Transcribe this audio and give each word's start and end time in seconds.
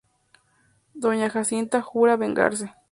Doña 0.95 1.29
Jacinta 1.29 1.79
jura 1.83 2.17
vengarse. 2.17 2.71